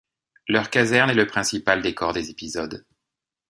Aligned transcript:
Leur 0.47 0.71
caserne 0.71 1.11
est 1.11 1.13
le 1.13 1.27
principal 1.27 1.83
décor 1.83 2.11
des 2.11 2.31
épisodes. 2.31 2.83